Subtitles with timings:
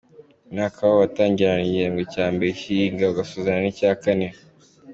[0.49, 4.27] Umwaka wabo watangiranaga n’igihembwe cya mbere cy’ihinga ugasozanya n’icya kane.